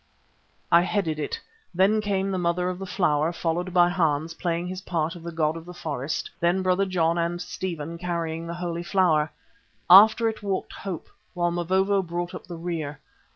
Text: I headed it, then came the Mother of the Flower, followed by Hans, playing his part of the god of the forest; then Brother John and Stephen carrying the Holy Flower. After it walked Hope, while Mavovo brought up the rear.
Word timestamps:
I 0.71 0.81
headed 0.81 1.19
it, 1.19 1.39
then 1.75 2.01
came 2.01 2.31
the 2.31 2.39
Mother 2.39 2.69
of 2.69 2.79
the 2.79 2.87
Flower, 2.87 3.31
followed 3.31 3.71
by 3.71 3.89
Hans, 3.89 4.33
playing 4.33 4.65
his 4.65 4.81
part 4.81 5.15
of 5.15 5.21
the 5.21 5.31
god 5.31 5.55
of 5.55 5.63
the 5.63 5.75
forest; 5.75 6.27
then 6.39 6.63
Brother 6.63 6.87
John 6.87 7.19
and 7.19 7.39
Stephen 7.39 7.99
carrying 7.99 8.47
the 8.47 8.55
Holy 8.55 8.81
Flower. 8.81 9.31
After 9.91 10.27
it 10.27 10.41
walked 10.41 10.73
Hope, 10.73 11.07
while 11.35 11.51
Mavovo 11.51 12.01
brought 12.01 12.33
up 12.33 12.47
the 12.47 12.57
rear. 12.57 12.99